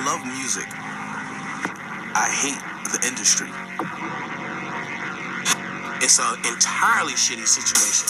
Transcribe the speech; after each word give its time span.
I 0.00 0.16
love 0.16 0.24
music. 0.24 0.64
I 2.16 2.32
hate 2.32 2.56
the 2.88 3.04
industry. 3.04 3.52
It's 6.00 6.16
an 6.16 6.40
entirely 6.48 7.12
shitty 7.20 7.44
situation. 7.44 8.08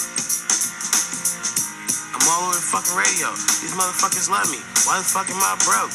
I'm 2.15 2.23
all 2.31 2.47
over 2.47 2.55
the 2.55 2.63
fucking 2.63 2.95
radio. 2.95 3.35
These 3.59 3.75
motherfuckers 3.75 4.31
love 4.31 4.47
me. 4.55 4.63
Why 4.87 5.03
the 5.03 5.09
fuck 5.11 5.27
am 5.35 5.43
I 5.43 5.59
broke? 5.67 5.91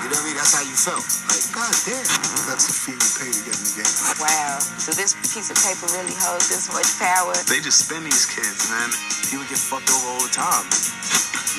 You 0.00 0.08
know 0.08 0.16
what 0.16 0.24
I 0.24 0.32
mean? 0.32 0.40
That's 0.40 0.56
how 0.56 0.64
you 0.64 0.72
felt. 0.72 1.04
Like, 1.28 1.52
god 1.52 1.76
damn. 1.84 2.08
That's 2.48 2.64
the 2.64 2.72
fee 2.72 2.96
you 2.96 3.10
pay 3.20 3.28
to 3.28 3.40
get 3.44 3.60
in 3.60 3.60
the 3.60 3.84
game. 3.84 3.94
Wow. 4.24 4.56
So 4.80 4.96
this 4.96 5.12
piece 5.20 5.52
of 5.52 5.60
paper 5.60 5.84
really 5.92 6.16
holds 6.16 6.48
this 6.48 6.72
much 6.72 6.88
power? 6.96 7.36
They 7.44 7.60
just 7.60 7.92
spin 7.92 8.08
these 8.08 8.24
kids, 8.24 8.72
man. 8.72 8.88
People 9.28 9.44
get 9.52 9.60
fucked 9.60 9.92
over 9.92 10.16
all 10.16 10.24
the 10.24 10.32
time. 10.32 10.64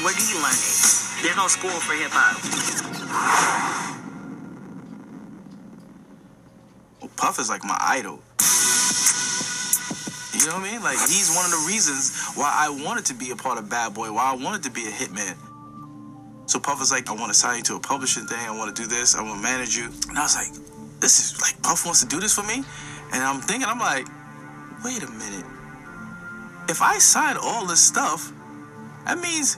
Where 0.02 0.18
do 0.18 0.26
you 0.34 0.42
learn 0.42 0.58
it? 0.58 0.95
There's 1.26 1.38
no 1.38 1.48
school 1.48 1.72
for 1.72 1.96
hip 1.96 2.12
hop. 2.14 2.38
Well, 7.02 7.10
Puff 7.18 7.40
is 7.40 7.50
like 7.50 7.64
my 7.64 7.76
idol. 7.82 8.20
You 10.38 10.46
know 10.52 10.60
what 10.62 10.70
I 10.70 10.72
mean? 10.72 10.84
Like 10.84 11.00
he's 11.00 11.34
one 11.34 11.46
of 11.46 11.50
the 11.50 11.66
reasons 11.66 12.16
why 12.36 12.54
I 12.54 12.70
wanted 12.70 13.06
to 13.06 13.16
be 13.16 13.32
a 13.32 13.36
part 13.36 13.58
of 13.58 13.68
Bad 13.72 13.96
Boy, 13.96 14.14
why 14.14 14.34
I 14.34 14.36
wanted 14.36 14.62
to 14.66 14.70
be 14.70 14.86
a 14.86 14.92
hitman. 14.92 15.36
So 16.46 16.60
Puff 16.60 16.80
was 16.80 16.92
like, 16.92 17.10
I 17.10 17.14
want 17.14 17.34
to 17.34 17.34
sign 17.34 17.58
you 17.58 17.64
to 17.64 17.76
a 17.78 17.80
publishing 17.80 18.28
thing. 18.28 18.38
I 18.38 18.56
want 18.56 18.76
to 18.76 18.80
do 18.80 18.88
this. 18.88 19.16
I 19.16 19.24
want 19.24 19.38
to 19.38 19.42
manage 19.42 19.76
you. 19.76 19.86
And 20.08 20.20
I 20.20 20.22
was 20.22 20.36
like, 20.36 20.54
this 21.00 21.20
is 21.20 21.42
like 21.42 21.60
Puff 21.64 21.86
wants 21.86 22.02
to 22.04 22.08
do 22.08 22.20
this 22.20 22.36
for 22.36 22.44
me. 22.44 22.64
And 23.12 23.24
I'm 23.24 23.42
thinking, 23.42 23.68
I'm 23.68 23.80
like, 23.80 24.06
wait 24.86 25.02
a 25.02 25.10
minute. 25.10 25.46
If 26.70 26.84
I 26.84 27.00
sign 27.00 27.36
all 27.42 27.66
this 27.66 27.82
stuff, 27.82 28.32
that 29.08 29.18
means 29.18 29.58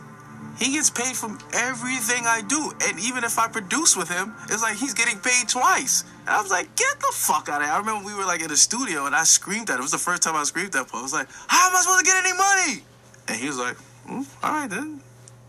he 0.58 0.74
gets 0.74 0.90
paid 0.90 1.16
from 1.16 1.38
everything 1.54 2.26
I 2.26 2.42
do. 2.42 2.74
And 2.88 3.00
even 3.00 3.24
if 3.24 3.38
I 3.38 3.48
produce 3.48 3.96
with 3.96 4.10
him, 4.10 4.34
it's 4.50 4.62
like 4.62 4.78
he's 4.78 4.94
getting 4.94 5.20
paid 5.20 5.48
twice. 5.48 6.04
And 6.22 6.30
I 6.30 6.42
was 6.42 6.52
like, 6.52 6.76
get 6.76 7.00
the 7.00 7.12
fuck 7.14 7.48
out 7.50 7.62
of 7.62 7.68
here. 7.68 7.74
I 7.74 7.78
remember 7.78 8.06
we 8.06 8.16
were 8.16 8.26
like 8.26 8.42
in 8.42 8.50
the 8.50 8.58
studio 8.58 9.06
and 9.06 9.16
I 9.16 9.24
screamed 9.24 9.70
at 9.70 9.76
him. 9.76 9.80
It 9.80 9.84
was 9.84 9.92
the 9.92 9.98
first 9.98 10.24
time 10.24 10.36
I 10.36 10.44
screamed 10.44 10.76
at 10.76 10.82
him. 10.82 10.88
I 10.94 11.02
was 11.02 11.14
like, 11.14 11.28
how 11.48 11.70
am 11.70 11.76
I 11.76 11.82
supposed 11.82 12.00
to 12.00 12.06
get 12.06 12.26
any 12.26 12.38
money? 12.38 12.84
And 13.28 13.38
he 13.38 13.48
was 13.48 13.58
like, 13.58 13.78
mm, 14.08 14.26
all 14.44 14.52
right 14.52 14.70
then. 14.70 15.02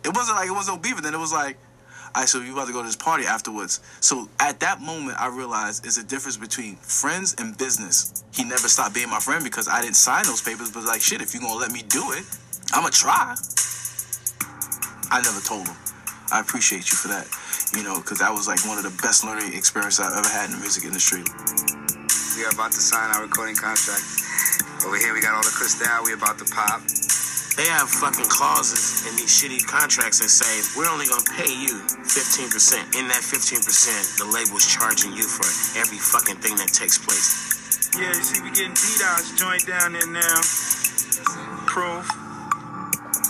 It 0.05 0.15
wasn't 0.15 0.37
like 0.37 0.49
it 0.49 0.53
was 0.53 0.69
no 0.69 0.77
beef. 0.77 0.97
And 0.97 1.05
then 1.05 1.15
it 1.15 1.19
was 1.19 1.33
like, 1.33 1.57
right, 2.17 2.29
so 2.29 2.41
you 2.41 2.53
about 2.53 2.67
to 2.67 2.73
go 2.73 2.81
to 2.81 2.87
this 2.87 2.97
party 2.97 3.25
afterwards. 3.25 3.81
So 4.01 4.29
at 4.41 4.61
that 4.61 4.81
moment, 4.81 5.21
I 5.21 5.29
realized 5.29 5.85
there's 5.85 5.99
a 5.99 6.05
difference 6.05 6.37
between 6.37 6.77
friends 6.77 7.35
and 7.39 7.57
business. 7.57 8.25
He 8.35 8.45
never 8.45 8.69
stopped 8.69 8.95
being 8.95 9.11
my 9.11 9.21
friend 9.21 9.43
because 9.43 9.69
I 9.69 9.81
didn't 9.81 9.97
sign 9.97 10.25
those 10.25 10.43
papers. 10.43 10.71
But 10.71 10.85
like, 10.85 11.01
shit, 11.01 11.23
if 11.23 11.35
you're 11.35 11.43
gonna 11.43 11.59
let 11.59 11.73
me 11.73 11.83
do 11.89 12.13
it, 12.13 12.25
I'ma 12.73 12.89
try. 12.91 13.35
I 15.11 15.25
never 15.25 15.41
told 15.41 15.67
him. 15.67 15.77
I 16.29 16.41
appreciate 16.41 16.93
you 16.93 16.97
for 17.01 17.09
that. 17.09 17.25
You 17.73 17.85
know, 17.85 17.97
because 18.01 18.21
that 18.21 18.33
was 18.33 18.45
like 18.49 18.61
one 18.69 18.77
of 18.77 18.85
the 18.85 18.93
best 19.01 19.25
learning 19.25 19.57
experiences 19.57 20.05
I've 20.05 20.13
ever 20.13 20.29
had 20.29 20.53
in 20.53 20.57
the 20.57 20.61
music 20.61 20.85
industry. 20.85 21.25
We 22.37 22.45
are 22.45 22.53
about 22.53 22.73
to 22.77 22.83
sign 22.85 23.09
our 23.17 23.25
recording 23.25 23.57
contract. 23.57 24.05
Over 24.85 25.01
here, 25.01 25.17
we 25.17 25.21
got 25.25 25.35
all 25.35 25.43
the 25.43 25.53
Chris 25.53 25.81
crystal. 25.81 26.05
We 26.05 26.13
about 26.13 26.37
to 26.39 26.47
pop. 26.53 26.85
They 27.57 27.67
have 27.67 27.91
fucking 27.91 28.29
clauses 28.31 29.09
in 29.09 29.17
these 29.17 29.33
shitty 29.33 29.67
contracts 29.67 30.21
that 30.21 30.31
say 30.31 30.63
we're 30.79 30.89
only 30.89 31.09
gonna 31.09 31.25
pay 31.35 31.51
you 31.51 31.83
15%. 32.07 32.95
In 32.95 33.09
that 33.09 33.25
15%, 33.25 33.65
the 34.21 34.29
label's 34.29 34.69
charging 34.69 35.13
you 35.17 35.27
for 35.27 35.49
every 35.81 35.99
fucking 35.99 36.37
thing 36.39 36.55
that 36.61 36.71
takes 36.71 37.01
place. 37.01 37.91
Yeah, 37.99 38.15
you 38.15 38.23
see, 38.23 38.45
we 38.45 38.53
getting 38.53 38.77
D-Dot's 38.77 39.35
joint 39.35 39.67
down 39.67 39.97
there 39.97 40.07
now. 40.07 40.39
Proof. 41.67 42.28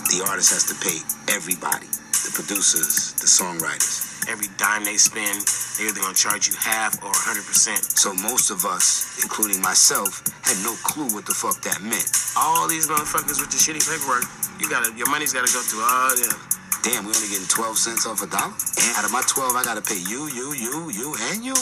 The 0.09 0.25
artist 0.25 0.49
has 0.57 0.65
to 0.73 0.75
pay 0.81 0.97
everybody. 1.29 1.85
The 1.85 2.33
producers, 2.33 3.13
the 3.21 3.29
songwriters. 3.29 4.25
Every 4.25 4.49
dime 4.57 4.81
they 4.81 4.97
spend, 4.97 5.45
they're 5.77 5.93
either 5.93 6.01
gonna 6.01 6.17
charge 6.17 6.49
you 6.49 6.57
half 6.57 6.97
or 7.05 7.13
100%. 7.13 7.45
So 7.93 8.17
most 8.17 8.49
of 8.49 8.65
us, 8.65 9.21
including 9.21 9.61
myself, 9.61 10.25
had 10.41 10.57
no 10.65 10.73
clue 10.81 11.13
what 11.13 11.29
the 11.29 11.37
fuck 11.37 11.61
that 11.61 11.85
meant. 11.85 12.09
All 12.33 12.65
these 12.65 12.89
motherfuckers 12.89 13.37
with 13.37 13.53
the 13.53 13.61
shitty 13.61 13.85
paperwork, 13.85 14.25
you 14.57 14.65
gotta, 14.65 14.89
your 14.97 15.05
money's 15.13 15.29
gotta 15.29 15.51
go 15.53 15.61
through 15.61 15.85
all 15.85 16.09
them. 16.17 16.33
Damn, 16.81 17.05
we 17.05 17.13
only 17.13 17.29
getting 17.29 17.45
12 17.45 17.77
cents 17.77 18.09
off 18.09 18.25
a 18.25 18.27
dollar? 18.33 18.49
And 18.81 18.89
out 18.97 19.05
of 19.05 19.13
my 19.13 19.21
12, 19.29 19.53
I 19.53 19.61
gotta 19.61 19.85
pay 19.85 20.01
you, 20.09 20.25
you, 20.33 20.57
you, 20.57 20.89
you, 20.89 21.13
and 21.29 21.45
you? 21.45 21.53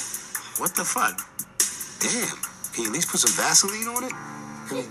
What 0.56 0.72
the 0.72 0.88
fuck? 0.88 1.20
Damn. 2.00 2.40
Can 2.72 2.88
you 2.88 2.90
at 2.90 2.96
least 2.96 3.12
put 3.12 3.20
some 3.20 3.36
Vaseline 3.36 3.92
on 3.92 4.08
it? 4.08 4.16
Can 4.72 4.78
we 4.80 4.84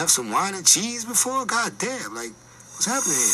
have 0.00 0.08
some 0.08 0.32
wine 0.32 0.56
and 0.56 0.64
cheese 0.64 1.04
before? 1.04 1.44
God 1.44 1.76
damn, 1.76 2.16
like, 2.16 2.32
what's 2.74 2.86
happening? 2.86 3.32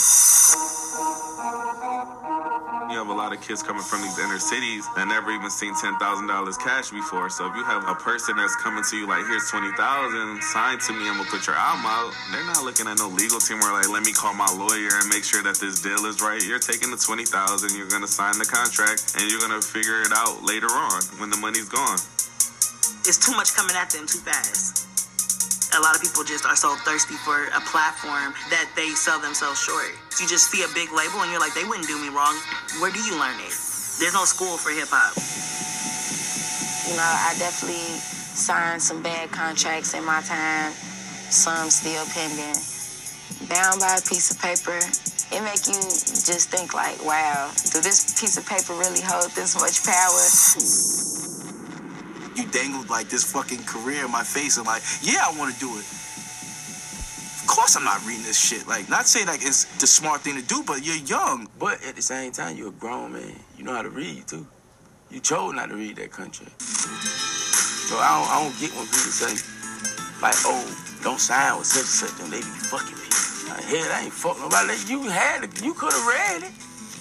You 2.91 2.97
have 2.97 3.09
a 3.09 3.15
lot 3.15 3.33
of 3.37 3.41
kids 3.45 3.63
coming 3.63 3.83
from 3.83 4.03
these 4.03 4.19
inner 4.19 4.39
cities 4.41 4.89
that 4.97 5.07
never 5.09 5.31
even 5.31 5.51
seen 5.51 5.75
ten 5.77 5.97
thousand 5.99 6.27
dollars 6.27 6.57
cash 6.57 6.91
before. 6.91 7.29
So 7.31 7.47
if 7.47 7.55
you 7.55 7.65
have 7.65 7.87
a 7.87 7.95
person 7.95 8.37
that's 8.37 8.57
coming 8.57 8.83
to 8.83 8.97
you 8.97 9.07
like, 9.07 9.27
"Here's 9.29 9.51
twenty 9.51 9.71
thousand, 9.77 10.43
sign 10.43 10.79
to 10.89 10.93
me, 10.93 11.09
and 11.09 11.19
we'll 11.21 11.29
put 11.29 11.47
your 11.47 11.57
album 11.57 11.85
out," 11.87 12.17
they're 12.33 12.47
not 12.49 12.65
looking 12.65 12.89
at 12.89 12.99
no 12.99 13.09
legal 13.09 13.41
team 13.41 13.61
where 13.61 13.73
like, 13.73 13.89
"Let 13.93 14.05
me 14.05 14.13
call 14.13 14.33
my 14.35 14.49
lawyer 14.57 14.89
and 14.97 15.09
make 15.13 15.25
sure 15.25 15.43
that 15.45 15.61
this 15.61 15.83
deal 15.83 16.07
is 16.09 16.23
right." 16.23 16.43
You're 16.43 16.59
taking 16.65 16.91
the 16.91 16.97
twenty 16.99 17.27
thousand, 17.29 17.77
you're 17.77 17.93
gonna 17.93 18.09
sign 18.09 18.39
the 18.41 18.49
contract, 18.49 19.21
and 19.21 19.31
you're 19.31 19.41
gonna 19.41 19.63
figure 19.63 20.01
it 20.03 20.13
out 20.17 20.43
later 20.43 20.73
on 20.73 21.03
when 21.21 21.29
the 21.31 21.37
money's 21.39 21.69
gone. 21.69 22.01
It's 23.05 23.21
too 23.21 23.37
much 23.37 23.55
coming 23.55 23.77
at 23.77 23.91
them 23.91 24.07
too 24.09 24.19
fast. 24.25 24.88
A 25.77 25.81
lot 25.81 25.95
of 25.95 26.01
people 26.01 26.25
just 26.25 26.47
are 26.47 26.57
so 26.57 26.75
thirsty 26.81 27.15
for 27.21 27.45
a 27.53 27.61
platform 27.69 28.33
that 28.49 28.73
they 28.75 28.89
sell 28.97 29.21
themselves 29.21 29.61
short. 29.61 29.93
You 30.17 30.27
just 30.27 30.49
see 30.51 30.65
a 30.65 30.71
big 30.73 30.89
label 30.97 31.21
and 31.21 31.31
you're 31.31 31.41
like, 31.41 31.53
they 31.53 31.65
wouldn't 31.65 31.87
do 31.87 32.01
me 32.01 32.09
wrong. 32.09 32.35
Where 32.81 32.91
do 32.91 32.99
you 33.05 33.13
learn 33.21 33.37
it? 33.37 33.53
There's 34.01 34.15
no 34.17 34.25
school 34.25 34.57
for 34.57 34.71
hip 34.71 34.89
hop. 34.89 35.13
You 36.89 36.97
know, 36.97 37.05
I 37.05 37.37
definitely 37.39 37.85
signed 38.01 38.81
some 38.81 39.03
bad 39.03 39.31
contracts 39.31 39.93
in 39.93 40.05
my 40.05 40.23
time. 40.23 40.73
Some 41.29 41.69
still 41.69 42.07
pending. 42.17 42.57
Bound 43.53 43.81
by 43.81 44.01
a 44.01 44.03
piece 44.09 44.33
of 44.33 44.41
paper. 44.41 44.81
It 45.31 45.43
make 45.45 45.69
you 45.69 45.77
just 45.77 46.49
think 46.49 46.73
like, 46.73 47.05
wow, 47.05 47.53
do 47.71 47.85
this 47.85 48.19
piece 48.19 48.39
of 48.39 48.49
paper 48.49 48.73
really 48.73 49.05
hold 49.05 49.31
this 49.37 49.55
much 49.61 49.85
power? 49.85 50.98
You 52.39 52.47
dangled 52.55 52.89
like 52.89 53.09
this 53.09 53.27
fucking 53.33 53.65
career 53.65 54.05
in 54.05 54.13
my 54.13 54.23
face 54.23 54.59
and 54.59 54.67
like, 54.67 54.83
yeah, 55.03 55.27
I 55.27 55.35
wanna 55.37 55.59
do 55.59 55.75
it. 55.75 55.83
Of 57.43 57.51
course 57.51 57.75
I'm 57.75 57.83
not 57.83 57.99
reading 58.07 58.23
this 58.23 58.39
shit. 58.39 58.69
Like, 58.69 58.89
not 58.89 59.09
saying 59.09 59.27
like 59.27 59.43
it's 59.43 59.65
the 59.81 59.89
smart 59.89 60.21
thing 60.21 60.37
to 60.37 60.47
do, 60.47 60.63
but 60.65 60.87
you're 60.87 61.03
young. 61.03 61.49
But 61.59 61.83
at 61.83 61.97
the 61.97 62.03
same 62.03 62.31
time, 62.31 62.57
you're 62.57 62.69
a 62.69 62.79
grown 62.79 63.15
man. 63.15 63.35
You 63.57 63.65
know 63.65 63.75
how 63.75 63.83
to 63.83 63.91
read 63.91 64.29
too. 64.29 64.47
You 65.11 65.19
chose 65.19 65.53
not 65.55 65.71
to 65.71 65.75
read 65.75 65.97
that 65.97 66.13
contract. 66.13 66.63
So 66.63 67.97
I 67.99 68.21
don't, 68.21 68.29
I 68.31 68.37
don't 68.45 68.55
get 68.61 68.71
when 68.79 68.87
people 68.87 69.11
say, 69.11 69.35
like, 70.23 70.37
oh, 70.47 70.63
don't 71.03 71.19
sign 71.19 71.59
with 71.59 71.67
such 71.67 71.89
and 71.89 72.13
such, 72.13 72.23
and 72.23 72.31
they 72.31 72.39
be 72.39 72.55
fucking 72.71 72.95
me. 72.95 73.09
Like, 73.51 73.65
hell, 73.67 73.91
I 73.99 74.05
ain't 74.05 74.13
fuck 74.13 74.39
nobody. 74.39 74.79
You 74.87 75.09
had 75.11 75.43
it. 75.43 75.59
You 75.65 75.75
could 75.75 75.91
have 75.91 76.07
read 76.07 76.47
it. 76.47 76.55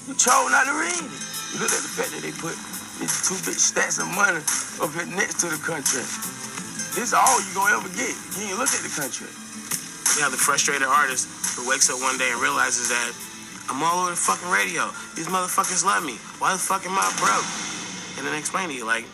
You 0.08 0.16
chose 0.16 0.50
not 0.50 0.66
to 0.66 0.74
read 0.74 0.98
it. 0.98 1.22
You 1.54 1.59
look 1.59 1.69
at 1.69 1.84
the 1.84 1.94
fact 1.94 2.09
that 2.16 2.24
they 2.24 2.31
put 2.31 2.56
these 3.00 3.22
two 3.28 3.38
big 3.46 3.58
stacks 3.58 4.00
of 4.00 4.08
money 4.13 4.41
up 4.81 4.90
here 4.94 5.06
next 5.13 5.40
to 5.41 5.47
the 5.47 5.59
contract. 5.62 6.09
This 6.97 7.09
is 7.09 7.13
all 7.13 7.38
you 7.46 7.52
gonna 7.53 7.78
ever 7.78 7.90
get. 7.94 8.13
You 8.38 8.50
ain't 8.50 8.58
look 8.58 8.74
at 8.74 8.81
the 8.81 8.90
contract. 8.90 9.38
You 10.18 10.25
have 10.25 10.34
the 10.34 10.41
frustrated 10.41 10.88
artist 10.88 11.30
who 11.53 11.69
wakes 11.69 11.90
up 11.94 12.02
one 12.02 12.18
day 12.18 12.30
and 12.34 12.41
realizes 12.41 12.90
that 12.90 13.13
I'm 13.69 13.84
all 13.84 14.02
over 14.02 14.12
the 14.12 14.18
fucking 14.18 14.50
radio. 14.50 14.90
These 15.13 15.28
motherfuckers 15.28 15.86
love 15.86 16.02
me. 16.06 16.18
Why 16.41 16.53
the 16.53 16.59
fuck 16.59 16.86
am 16.86 16.97
I 16.97 17.06
broke? 17.22 17.46
And 18.18 18.25
then 18.25 18.34
explain 18.34 18.69
to 18.69 18.74
you, 18.74 18.86
like, 18.86 19.06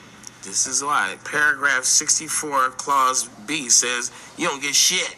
this 0.44 0.68
is 0.68 0.84
why. 0.84 1.18
Paragraph 1.26 1.84
64, 1.84 2.72
clause 2.80 3.28
B 3.48 3.68
says, 3.68 4.12
you 4.38 4.48
don't 4.48 4.62
get 4.62 4.76
shit. 4.76 5.12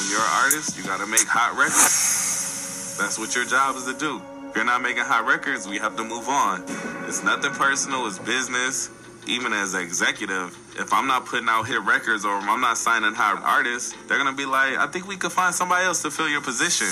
When 0.00 0.08
you're 0.08 0.20
an 0.20 0.32
artist, 0.44 0.78
you 0.78 0.84
gotta 0.84 1.06
make 1.06 1.26
hot 1.26 1.58
records. 1.58 2.96
That's 2.96 3.18
what 3.18 3.34
your 3.34 3.44
job 3.44 3.76
is 3.76 3.84
to 3.84 3.98
do. 3.98 4.22
If 4.48 4.56
you're 4.56 4.64
not 4.64 4.80
making 4.80 5.04
hot 5.04 5.26
records, 5.26 5.68
we 5.68 5.76
have 5.78 5.96
to 5.96 6.04
move 6.04 6.28
on. 6.28 6.64
It's 7.06 7.22
nothing 7.22 7.52
personal, 7.52 8.04
it's 8.08 8.18
business. 8.18 8.90
Even 9.28 9.52
as 9.52 9.74
an 9.74 9.80
executive, 9.82 10.56
if 10.76 10.92
I'm 10.92 11.06
not 11.06 11.24
putting 11.24 11.48
out 11.48 11.62
hit 11.64 11.80
records 11.82 12.24
or 12.24 12.34
I'm 12.34 12.60
not 12.60 12.76
signing 12.78 13.14
high 13.14 13.40
artists, 13.40 13.94
they're 14.08 14.18
gonna 14.18 14.32
be 14.32 14.44
like, 14.44 14.76
I 14.76 14.88
think 14.88 15.06
we 15.06 15.16
could 15.16 15.30
find 15.30 15.54
somebody 15.54 15.84
else 15.84 16.02
to 16.02 16.10
fill 16.10 16.28
your 16.28 16.40
position. 16.40 16.88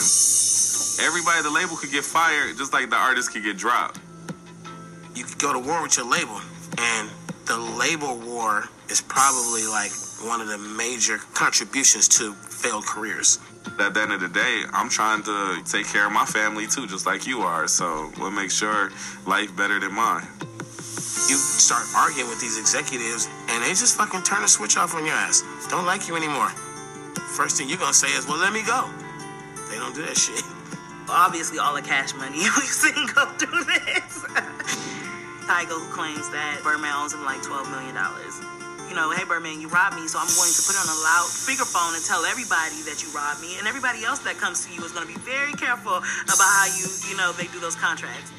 Everybody 1.05 1.39
at 1.39 1.43
the 1.43 1.51
label 1.51 1.77
could 1.77 1.91
get 1.91 2.05
fired 2.05 2.57
just 2.57 2.73
like 2.73 2.91
the 2.91 2.97
artist 2.97 3.33
could 3.33 3.43
get 3.43 3.57
dropped. 3.57 3.99
You 5.17 5.25
could 5.25 5.39
go 5.39 5.53
to 5.53 5.59
war 5.59 5.83
with 5.83 5.97
your 5.97 6.09
label, 6.09 6.41
and 6.79 7.11
the 7.47 7.59
label 7.59 8.17
war 8.19 8.69
is 8.89 9.01
probably 9.01 9.67
like 9.67 9.91
one 10.23 10.41
of 10.41 10.47
the 10.47 10.59
major 10.59 11.19
contributions 11.35 12.07
to 12.19 12.33
failed 12.35 12.87
careers. 12.87 13.41
At 13.79 13.95
the 13.95 14.01
end 14.01 14.13
of 14.13 14.21
the 14.21 14.29
day, 14.29 14.63
I'm 14.73 14.89
trying 14.89 15.23
to 15.25 15.63
take 15.65 15.87
care 15.87 16.07
of 16.07 16.13
my 16.13 16.25
family 16.25 16.67
too, 16.67 16.87
just 16.87 17.07
like 17.07 17.27
you 17.27 17.41
are. 17.41 17.67
So 17.67 18.13
we'll 18.19 18.31
make 18.31 18.51
sure 18.51 18.91
life 19.27 19.55
better 19.57 19.81
than 19.81 19.93
mine. 19.93 20.27
You 21.27 21.37
start 21.41 21.87
arguing 21.97 22.29
with 22.29 22.41
these 22.41 22.59
executives, 22.59 23.29
and 23.49 23.65
they 23.65 23.71
just 23.71 23.97
fucking 23.97 24.23
turn 24.23 24.43
the 24.43 24.49
switch 24.49 24.77
off 24.77 24.95
on 24.95 25.05
your 25.07 25.15
ass. 25.15 25.43
Don't 25.71 25.87
like 25.87 26.07
you 26.07 26.17
anymore. 26.17 26.49
First 27.35 27.57
thing 27.57 27.69
you're 27.69 27.79
gonna 27.79 27.95
say 27.95 28.09
is, 28.13 28.27
"Well, 28.27 28.39
let 28.39 28.53
me 28.53 28.63
go." 28.63 28.91
They 29.71 29.77
don't 29.77 29.95
do 29.95 30.05
that 30.05 30.17
shit. 30.17 30.45
Obviously, 31.09 31.59
all 31.59 31.75
the 31.75 31.83
cash 31.83 32.15
money 32.15 32.39
we've 32.57 32.69
seen 32.69 33.07
go 33.15 33.27
through 33.41 33.65
this. 33.65 34.25
Tyga 35.49 35.77
who 35.77 35.85
claims 35.93 36.31
that 36.31 36.61
Birdman 36.63 36.95
owes 36.95 37.13
him 37.13 37.25
like 37.25 37.43
$12 37.43 37.71
million. 37.71 37.97
You 38.95 39.01
know, 39.01 39.11
hey 39.11 39.25
Birdman, 39.25 39.61
you 39.61 39.67
robbed 39.67 39.97
me, 39.97 40.07
so 40.07 40.23
I'm 40.23 40.31
going 40.31 40.55
to 40.55 40.63
put 40.63 40.79
on 40.79 40.87
a 40.87 40.99
loud 41.03 41.27
speakerphone 41.27 41.99
and 41.99 42.05
tell 42.07 42.25
everybody 42.25 42.79
that 42.87 43.03
you 43.03 43.11
robbed 43.11 43.43
me, 43.43 43.59
and 43.59 43.67
everybody 43.67 44.05
else 44.05 44.21
that 44.21 44.39
comes 44.39 44.65
to 44.65 44.73
you 44.73 44.85
is 44.85 44.93
going 44.93 45.05
to 45.05 45.13
be 45.13 45.19
very 45.19 45.51
careful 45.55 45.99
about 45.99 46.39
how 46.39 46.71
you, 46.71 46.87
you 47.11 47.17
know, 47.17 47.33
they 47.33 47.51
do 47.51 47.59
those 47.59 47.75
contracts. 47.75 48.31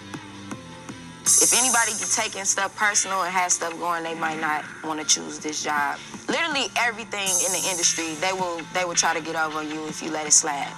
If 1.43 1.51
anybody 1.51 1.91
get 1.99 2.07
taking 2.07 2.45
stuff 2.45 2.73
personal 2.77 3.23
and 3.27 3.35
has 3.35 3.51
stuff 3.59 3.75
going, 3.83 4.03
they 4.03 4.15
might 4.15 4.39
not 4.39 4.63
want 4.81 5.01
to 5.01 5.05
choose 5.05 5.39
this 5.39 5.61
job. 5.61 5.99
Literally 6.29 6.71
everything 6.79 7.27
in 7.43 7.51
the 7.51 7.67
industry, 7.67 8.15
they 8.23 8.31
will 8.31 8.63
they 8.71 8.85
will 8.85 8.95
try 8.95 9.13
to 9.13 9.19
get 9.19 9.35
over 9.35 9.59
on 9.59 9.67
you 9.67 9.85
if 9.91 10.01
you 10.01 10.09
let 10.09 10.25
it 10.25 10.31
slide. 10.31 10.71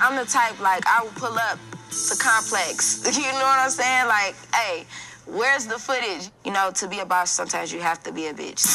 I'm 0.00 0.16
the 0.16 0.24
type 0.24 0.58
like 0.64 0.80
I 0.88 1.02
will 1.04 1.12
pull 1.20 1.36
up 1.36 1.60
to 2.08 2.16
complex. 2.16 3.04
You 3.20 3.28
know 3.36 3.44
what 3.52 3.60
I'm 3.60 3.68
saying? 3.68 4.06
Like, 4.08 4.34
hey, 4.54 4.86
where's 5.30 5.66
the 5.66 5.78
footage? 5.78 6.30
You 6.44 6.52
know, 6.52 6.70
to 6.74 6.88
be 6.88 6.98
a 6.98 7.06
boss, 7.06 7.30
sometimes 7.30 7.72
you 7.72 7.80
have 7.80 8.02
to 8.04 8.12
be 8.12 8.26
a 8.26 8.34
bitch. 8.34 8.66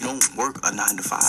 You 0.00 0.06
don't 0.06 0.36
work 0.36 0.58
a 0.64 0.74
nine 0.74 0.96
to 0.96 1.02
five. 1.02 1.22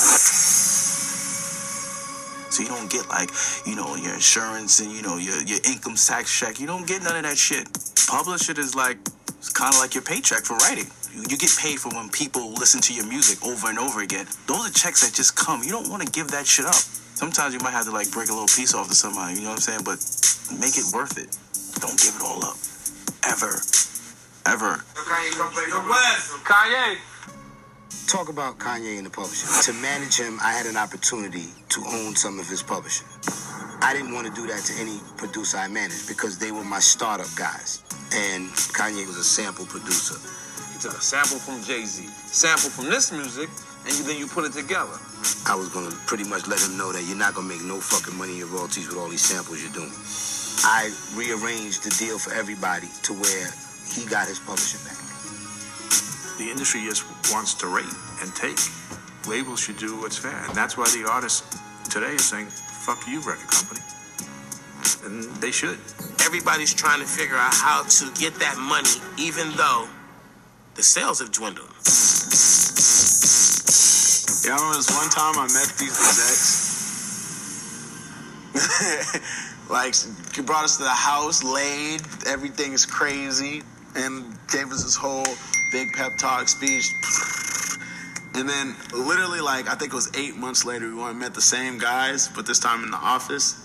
So 2.51 2.63
you 2.63 2.69
don't 2.69 2.89
get 2.89 3.07
like, 3.09 3.29
you 3.65 3.75
know, 3.75 3.95
your 3.95 4.13
insurance 4.13 4.79
and 4.79 4.91
you 4.91 5.01
know 5.01 5.17
your 5.17 5.41
your 5.43 5.59
income 5.65 5.95
tax 5.95 6.31
check. 6.31 6.59
You 6.59 6.67
don't 6.67 6.87
get 6.87 7.03
none 7.03 7.15
of 7.15 7.23
that 7.23 7.37
shit. 7.37 7.67
Publish 8.07 8.49
it 8.49 8.57
is 8.57 8.75
like 8.75 8.97
it's 9.37 9.49
kind 9.49 9.73
of 9.73 9.79
like 9.79 9.93
your 9.93 10.03
paycheck 10.03 10.43
for 10.43 10.55
writing. 10.57 10.87
You, 11.13 11.23
you 11.29 11.37
get 11.37 11.51
paid 11.59 11.79
for 11.79 11.89
when 11.89 12.09
people 12.09 12.53
listen 12.53 12.81
to 12.81 12.93
your 12.93 13.05
music 13.07 13.45
over 13.45 13.67
and 13.67 13.77
over 13.77 14.01
again. 14.01 14.25
Those 14.47 14.69
are 14.69 14.71
checks 14.71 15.07
that 15.07 15.13
just 15.13 15.35
come. 15.35 15.63
You 15.63 15.71
don't 15.71 15.89
want 15.89 16.03
to 16.03 16.11
give 16.11 16.31
that 16.31 16.47
shit 16.47 16.65
up. 16.65 16.75
Sometimes 16.75 17.53
you 17.53 17.59
might 17.59 17.71
have 17.71 17.85
to 17.85 17.91
like 17.91 18.11
break 18.11 18.29
a 18.29 18.33
little 18.33 18.47
piece 18.47 18.73
off 18.73 18.87
to 18.87 18.95
somebody. 18.95 19.35
You 19.35 19.41
know 19.43 19.55
what 19.55 19.67
I'm 19.67 19.83
saying? 19.83 19.83
But 19.83 19.99
make 20.59 20.77
it 20.77 20.85
worth 20.93 21.17
it. 21.17 21.35
Don't 21.79 21.99
give 21.99 22.15
it 22.15 22.21
all 22.21 22.43
up. 22.43 22.57
Ever. 23.27 23.51
Ever. 24.45 24.83
Kanye. 24.95 25.37
Don't 25.37 25.51
play. 25.53 25.65
No 25.69 25.81
blessed. 25.85 26.31
Kanye. 26.43 26.97
Talk 28.07 28.29
about 28.29 28.59
Kanye 28.59 28.97
and 28.97 29.05
the 29.05 29.09
publishing. 29.09 29.49
To 29.63 29.73
manage 29.81 30.17
him, 30.17 30.39
I 30.41 30.53
had 30.53 30.67
an 30.67 30.77
opportunity 30.77 31.47
to 31.69 31.81
own 31.87 32.15
some 32.15 32.39
of 32.39 32.47
his 32.47 32.61
publishing. 32.61 33.07
I 33.81 33.93
didn't 33.93 34.13
want 34.13 34.27
to 34.27 34.33
do 34.33 34.47
that 34.47 34.63
to 34.65 34.73
any 34.79 34.99
producer 35.17 35.57
I 35.57 35.67
managed 35.67 36.07
because 36.07 36.37
they 36.37 36.51
were 36.51 36.63
my 36.63 36.79
startup 36.79 37.33
guys. 37.35 37.83
And 38.13 38.49
Kanye 38.77 39.05
was 39.05 39.17
a 39.17 39.23
sample 39.23 39.65
producer. 39.65 40.15
He 40.73 40.79
took 40.79 40.93
a 40.93 41.01
sample 41.01 41.39
from 41.39 41.61
Jay 41.63 41.83
Z, 41.85 42.05
sample 42.27 42.69
from 42.69 42.85
this 42.85 43.11
music, 43.11 43.49
and 43.85 43.93
then 44.05 44.17
you 44.17 44.27
put 44.27 44.45
it 44.45 44.53
together. 44.53 44.97
I 45.45 45.55
was 45.55 45.69
gonna 45.69 45.91
pretty 46.05 46.23
much 46.23 46.47
let 46.47 46.61
him 46.61 46.77
know 46.77 46.91
that 46.93 47.03
you're 47.03 47.17
not 47.17 47.33
gonna 47.33 47.47
make 47.47 47.63
no 47.63 47.79
fucking 47.79 48.17
money 48.17 48.33
in 48.33 48.37
your 48.39 48.47
royalties 48.47 48.87
with 48.87 48.97
all 48.97 49.09
these 49.09 49.21
samples 49.21 49.61
you're 49.61 49.73
doing. 49.73 49.93
I 50.63 50.93
rearranged 51.15 51.83
the 51.83 51.89
deal 51.99 52.17
for 52.17 52.33
everybody 52.33 52.87
to 53.03 53.13
where 53.13 53.49
he 53.91 54.05
got 54.05 54.27
his 54.27 54.39
publishing 54.39 54.79
back. 54.85 54.97
The 56.37 56.49
industry 56.51 56.83
just 56.83 57.05
wants 57.31 57.53
to 57.55 57.67
rate 57.67 57.85
and 58.21 58.33
take. 58.35 58.59
Labels 59.27 59.59
should 59.59 59.77
do 59.77 59.99
what's 60.01 60.17
fair. 60.17 60.37
And 60.47 60.55
that's 60.55 60.77
why 60.77 60.85
the 60.85 61.09
artists 61.09 61.57
today 61.89 62.15
are 62.15 62.17
saying, 62.17 62.47
fuck 62.47 63.07
you, 63.07 63.21
record 63.21 63.49
company. 63.49 63.81
And 65.05 65.23
they 65.41 65.51
should. 65.51 65.79
Everybody's 66.25 66.73
trying 66.73 66.99
to 66.99 67.07
figure 67.07 67.37
out 67.37 67.53
how 67.53 67.83
to 67.83 68.11
get 68.19 68.35
that 68.35 68.57
money, 68.57 68.89
even 69.17 69.51
though 69.55 69.87
the 70.75 70.83
sales 70.83 71.19
have 71.19 71.31
dwindled. 71.31 71.71
Yeah, 74.45 74.53
I 74.53 74.57
remember 74.57 74.77
this 74.77 74.91
one 74.91 75.09
time 75.09 75.39
I 75.39 75.47
met 75.53 75.73
these 75.79 75.95
execs. 75.95 76.71
like, 79.69 79.95
he 80.35 80.41
brought 80.41 80.63
us 80.63 80.77
to 80.77 80.83
the 80.83 80.89
house, 80.89 81.43
laid, 81.43 82.01
everything 82.27 82.73
is 82.73 82.85
crazy, 82.85 83.63
and 83.95 84.23
gave 84.51 84.71
us 84.71 84.83
this 84.83 84.95
whole 84.95 85.25
big 85.71 85.91
pep 85.93 86.17
talk 86.17 86.47
speech. 86.47 86.91
And 88.35 88.49
then, 88.49 88.75
literally, 88.93 89.39
like, 89.39 89.69
I 89.69 89.75
think 89.75 89.93
it 89.93 89.95
was 89.95 90.11
eight 90.17 90.35
months 90.35 90.65
later, 90.65 90.89
we 90.89 90.95
went 90.95 91.11
and 91.11 91.19
met 91.19 91.33
the 91.33 91.41
same 91.41 91.77
guys, 91.77 92.27
but 92.27 92.45
this 92.45 92.59
time 92.59 92.83
in 92.83 92.91
the 92.91 92.97
office. 92.97 93.61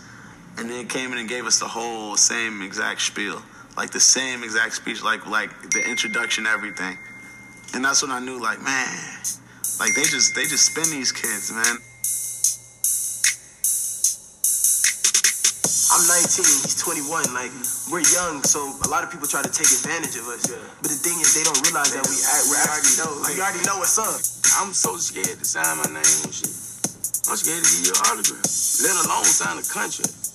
And 0.59 0.69
then 0.69 0.89
came 0.89 1.13
in 1.13 1.19
and 1.19 1.29
gave 1.29 1.47
us 1.47 1.59
the 1.59 1.69
whole 1.69 2.17
same 2.17 2.61
exact 2.63 3.01
spiel. 3.01 3.43
Like, 3.77 3.91
the 3.91 4.01
same 4.01 4.43
exact 4.43 4.75
speech, 4.75 5.03
like, 5.03 5.27
like 5.27 5.51
the 5.71 5.83
introduction, 5.89 6.47
everything. 6.47 6.99
And 7.75 7.85
that's 7.85 8.03
when 8.03 8.11
I 8.11 8.19
knew, 8.21 8.41
like, 8.41 8.61
man, 8.63 8.89
like, 9.79 9.95
they 9.95 10.03
just, 10.03 10.35
they 10.35 10.43
just 10.43 10.67
spin 10.67 10.91
these 10.91 11.13
kids, 11.13 11.53
man. 11.53 11.79
I'm 16.01 16.09
19, 16.09 16.65
he's 16.65 16.81
21. 16.81 17.29
Like 17.37 17.53
we're 17.93 18.01
young, 18.01 18.41
so 18.41 18.57
a 18.57 18.89
lot 18.89 19.05
of 19.05 19.13
people 19.13 19.29
try 19.29 19.45
to 19.45 19.53
take 19.53 19.69
advantage 19.69 20.17
of 20.17 20.33
us. 20.33 20.49
But 20.81 20.89
the 20.89 20.97
thing 20.97 21.21
is, 21.21 21.37
they 21.37 21.45
don't 21.45 21.61
realize 21.61 21.93
that 21.93 22.01
we 22.09 22.17
act, 22.25 22.49
we 22.49 22.57
already 22.57 22.93
know. 22.97 23.13
Like, 23.21 23.37
we 23.37 23.41
already 23.45 23.61
know 23.69 23.77
what's 23.77 24.01
up. 24.01 24.17
I'm 24.65 24.73
so 24.73 24.97
scared 24.97 25.37
to 25.37 25.45
sign 25.45 25.77
my 25.77 25.93
name 25.93 26.01
and 26.01 26.33
shit. 26.33 26.57
I'm 27.29 27.37
scared 27.37 27.61
to 27.61 27.69
give 27.69 27.85
you 27.85 27.93
an 27.93 28.17
autograph, 28.17 28.49
let 28.81 28.97
alone 28.97 29.29
sign 29.29 29.61
a 29.61 29.65
contract. 29.69 30.30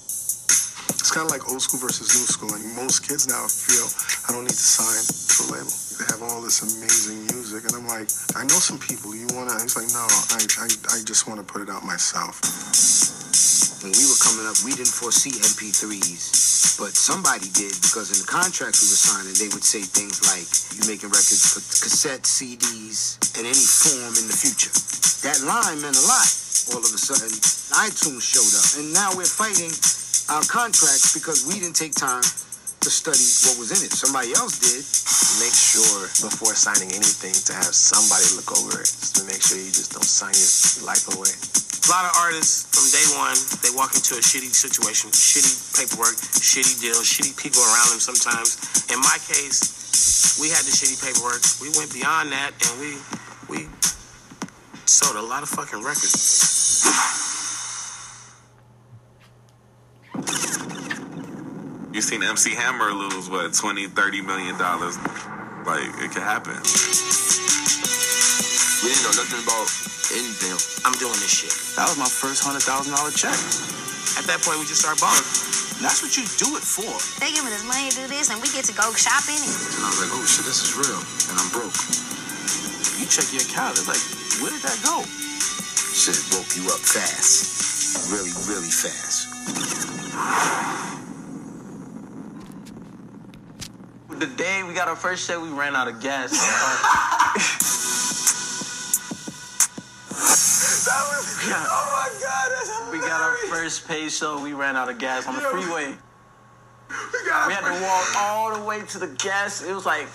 It's 1.16 1.24
kind 1.24 1.32
of 1.32 1.40
like 1.40 1.48
old 1.48 1.64
school 1.64 1.80
versus 1.80 2.12
new 2.12 2.28
school. 2.28 2.52
And 2.52 2.60
most 2.76 3.08
kids 3.08 3.24
now 3.24 3.48
feel 3.48 3.88
I 4.28 4.36
don't 4.36 4.44
need 4.44 4.52
to 4.52 4.68
sign 4.76 5.00
to 5.00 5.36
a 5.48 5.56
label. 5.56 5.72
They 5.96 6.04
have 6.12 6.20
all 6.20 6.44
this 6.44 6.60
amazing 6.60 7.24
music, 7.32 7.64
and 7.64 7.72
I'm 7.72 7.88
like, 7.88 8.12
I 8.36 8.44
know 8.44 8.60
some 8.60 8.76
people. 8.76 9.16
You 9.16 9.24
wanna? 9.32 9.56
He's 9.64 9.80
like, 9.80 9.88
no, 9.96 10.04
I, 10.36 10.44
I, 10.60 10.68
I 10.92 11.08
just 11.08 11.24
want 11.24 11.40
to 11.40 11.48
put 11.48 11.64
it 11.64 11.72
out 11.72 11.88
myself. 11.88 12.44
When 13.80 13.96
we 13.96 14.04
were 14.12 14.20
coming 14.20 14.44
up, 14.44 14.60
we 14.68 14.76
didn't 14.76 14.92
foresee 14.92 15.32
MP3s, 15.40 16.84
but 16.84 16.92
somebody 16.92 17.48
did 17.56 17.72
because 17.80 18.12
in 18.12 18.20
the 18.20 18.28
contracts 18.28 18.84
we 18.84 18.92
were 18.92 19.00
signing, 19.00 19.40
they 19.40 19.48
would 19.56 19.64
say 19.64 19.88
things 19.88 20.20
like, 20.28 20.44
"You're 20.76 20.92
making 20.92 21.16
records 21.16 21.48
for 21.48 21.64
cassette 21.64 22.28
CDs 22.28 23.16
in 23.40 23.48
any 23.48 23.64
form 23.64 24.20
in 24.20 24.28
the 24.28 24.36
future." 24.36 24.76
That 25.24 25.40
line 25.48 25.80
meant 25.80 25.96
a 25.96 26.06
lot. 26.12 26.28
All 26.76 26.84
of 26.84 26.92
a 26.92 27.00
sudden, 27.00 27.32
iTunes 27.88 28.20
showed 28.20 28.52
up, 28.52 28.68
and 28.84 28.92
now 28.92 29.16
we're 29.16 29.24
fighting 29.24 29.72
our 30.30 30.42
contracts 30.50 31.14
because 31.14 31.46
we 31.46 31.60
didn't 31.62 31.78
take 31.78 31.94
time 31.94 32.24
to 32.82 32.90
study 32.90 33.22
what 33.46 33.58
was 33.62 33.70
in 33.74 33.82
it. 33.86 33.94
Somebody 33.94 34.34
else 34.34 34.58
did. 34.62 34.82
Make 35.42 35.54
sure 35.54 36.10
before 36.22 36.54
signing 36.54 36.90
anything 36.94 37.34
to 37.50 37.54
have 37.54 37.74
somebody 37.74 38.26
look 38.38 38.50
over 38.54 38.82
it, 38.82 38.90
to 39.18 39.22
make 39.26 39.42
sure 39.42 39.58
you 39.58 39.74
just 39.74 39.94
don't 39.94 40.06
sign 40.06 40.34
your 40.34 40.86
life 40.86 41.06
away. 41.14 41.34
A 41.34 41.90
lot 41.94 42.10
of 42.10 42.14
artists 42.18 42.66
from 42.74 42.86
day 42.90 43.06
one, 43.18 43.38
they 43.62 43.70
walk 43.78 43.94
into 43.94 44.18
a 44.18 44.24
shitty 44.24 44.50
situation, 44.50 45.14
shitty 45.14 45.54
paperwork, 45.78 46.18
shitty 46.42 46.82
deals, 46.82 47.06
shitty 47.06 47.34
people 47.38 47.62
around 47.62 47.94
them 47.94 48.02
sometimes. 48.02 48.58
In 48.90 48.98
my 49.02 49.18
case, 49.30 50.38
we 50.42 50.50
had 50.50 50.66
the 50.66 50.74
shitty 50.74 50.98
paperwork. 50.98 51.46
We 51.62 51.70
went 51.78 51.94
beyond 51.94 52.34
that 52.34 52.54
and 52.66 52.74
we 52.82 52.98
we 53.46 53.70
sold 54.86 55.18
a 55.18 55.26
lot 55.26 55.44
of 55.44 55.50
fucking 55.50 55.82
records. 55.86 57.25
You 61.96 62.04
seen 62.04 62.20
MC 62.20 62.52
Hammer 62.52 62.92
lose 62.92 63.32
what 63.32 63.56
20, 63.56 63.88
30 63.88 64.20
million 64.28 64.60
dollars? 64.60 65.00
Like 65.64 65.88
it 66.04 66.12
could 66.12 66.28
happen. 66.28 66.60
We 68.84 68.92
didn't 68.92 69.08
know 69.08 69.16
nothing 69.16 69.40
about 69.40 69.64
anything. 70.12 70.60
I'm 70.84 70.92
doing 71.00 71.16
this 71.24 71.32
shit. 71.32 71.56
That 71.80 71.88
was 71.88 71.96
my 71.96 72.12
first 72.12 72.44
hundred 72.44 72.68
thousand 72.68 73.00
dollar 73.00 73.16
check. 73.16 73.40
At 74.20 74.28
that 74.28 74.44
point, 74.44 74.60
we 74.60 74.68
just 74.68 74.84
started 74.84 75.00
balling. 75.00 75.24
That's 75.80 76.04
what 76.04 76.20
you 76.20 76.28
do 76.36 76.60
it 76.60 76.68
for. 76.68 76.84
They 77.24 77.32
giving 77.32 77.56
us 77.56 77.64
money 77.64 77.88
to 77.88 77.96
do 77.96 78.12
this, 78.12 78.28
and 78.28 78.44
we 78.44 78.52
get 78.52 78.68
to 78.68 78.76
go 78.76 78.92
shopping. 78.92 79.40
And 79.40 79.80
I 79.80 79.88
was 79.88 80.04
like, 80.04 80.12
oh 80.12 80.28
shit, 80.28 80.44
this 80.44 80.68
is 80.68 80.76
real. 80.76 81.00
And 81.32 81.40
I'm 81.40 81.48
broke. 81.56 81.80
You 83.00 83.08
check 83.08 83.32
your 83.32 83.48
account. 83.48 83.80
It's 83.80 83.88
like, 83.88 84.04
where 84.44 84.52
did 84.52 84.68
that 84.68 84.84
go? 84.84 85.00
Shit 85.96 86.20
woke 86.36 86.60
you 86.60 86.68
up 86.76 86.84
fast. 86.84 88.12
Really, 88.12 88.36
really 88.52 88.68
fast. 88.68 89.32
The 94.20 94.28
day 94.28 94.64
we 94.64 94.74
got 94.74 94.88
our 94.88 94.96
first 94.96 95.28
show, 95.28 95.42
we 95.42 95.50
ran 95.50 95.76
out 95.76 95.88
of 95.88 96.00
gas. 96.00 96.32
Oh 100.98 101.90
my 101.92 102.10
god, 102.22 102.52
that's 102.52 102.92
we 102.92 103.00
got 103.00 103.22
our 103.22 103.36
first 103.50 103.88
paid 103.88 104.12
show, 104.12 104.42
we 104.42 104.54
ran 104.54 104.76
out 104.76 104.90
of 104.90 104.98
gas 104.98 105.28
on 105.28 105.36
the 105.36 105.42
freeway. 105.42 105.94
We 106.90 107.54
had 107.54 107.66
to 107.66 107.84
walk 107.84 108.08
all 108.18 108.54
the 108.58 108.64
way 108.66 108.82
to 108.82 108.98
the 109.00 109.08
gas. 109.20 109.62
It 109.64 109.74
was 109.74 109.86
like 109.86 110.08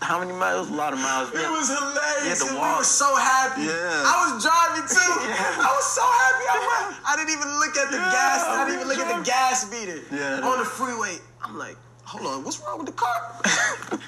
how 0.00 0.18
many 0.20 0.32
miles? 0.32 0.68
A 0.70 0.74
lot 0.74 0.92
of 0.92 0.98
miles. 1.00 1.30
It 1.30 1.48
was 1.48 1.68
We 1.70 1.74
had 1.74 1.94
hilarious. 2.28 2.50
we 2.50 2.56
walk. 2.56 2.78
were 2.78 2.84
so 2.84 3.16
happy. 3.16 3.62
Yeah. 3.62 4.04
I 4.04 4.32
was 4.34 4.42
driving 4.44 4.84
too. 4.88 5.00
I 5.64 5.72
was 5.72 5.86
so 5.96 6.04
happy. 6.04 6.44
I, 6.44 6.58
went, 6.60 6.96
I 7.08 7.16
didn't 7.16 7.32
even 7.32 7.48
look 7.58 7.76
at 7.76 7.90
the 7.90 7.96
Yeah, 7.96 8.12
gas. 8.12 8.44
I 8.44 8.64
didn't 8.68 8.80
even 8.80 8.88
look 8.88 8.98
at 9.00 9.16
the 9.16 9.22
gas 9.24 9.64
meter 9.70 10.00
Yeah. 10.12 10.44
on 10.46 10.58
the 10.58 10.64
freeway. 10.66 11.16
I'm 11.42 11.56
like, 11.56 11.76
hold 12.04 12.26
on, 12.26 12.44
what's 12.44 12.60
wrong 12.60 12.78
with 12.78 12.86
the 12.86 12.92
car? 12.92 13.40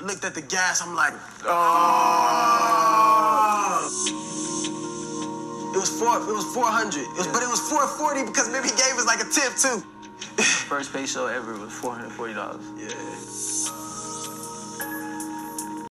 Looked 0.07 0.25
at 0.25 0.35
the 0.35 0.43
gas. 0.43 0.83
I'm 0.83 0.95
like, 0.95 1.15
oh. 1.45 2.87
It 5.75 5.79
was 5.79 5.91
four. 6.01 6.17
It 6.17 6.35
was 6.35 6.55
four 6.55 6.67
hundred. 6.67 7.03
It 7.03 7.19
was, 7.19 7.27
but 7.27 7.43
it 7.43 7.49
was 7.49 7.61
four 7.61 7.87
forty 7.87 8.25
because 8.25 8.49
maybe 8.51 8.69
he 8.69 8.75
gave 8.77 8.97
us 8.97 9.05
like 9.07 9.21
a 9.21 9.29
tip 9.29 9.57
too. 9.57 9.83
First 10.69 10.93
pay 10.93 11.07
show 11.07 11.27
ever 11.27 11.53
was 11.59 11.73
four 11.73 11.93
hundred 11.93 12.13
forty 12.13 12.33
dollars. 12.35 12.65
Yeah. 12.79 13.56